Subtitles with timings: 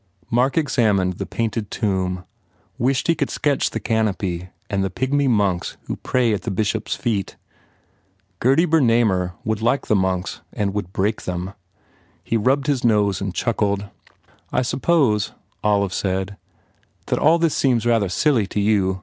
[0.31, 2.25] Mark examined the painted tomb,
[2.79, 6.87] wished he could sketch the canopy and the pygmy monks who pray at the Bishop
[6.87, 7.35] s feet.
[8.39, 11.53] Gurdy Bernamer would like the monks and would break them.
[12.23, 13.81] He rubbed his nose and chuckled.
[13.81, 13.91] 32 HE
[14.49, 15.31] PROGRESSES "I suppose,"
[15.63, 16.35] Olive said,
[17.05, 18.99] "that all this seems rather silly to you.